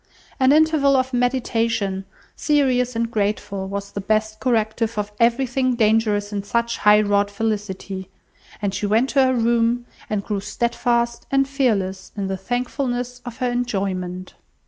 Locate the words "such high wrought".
6.41-7.29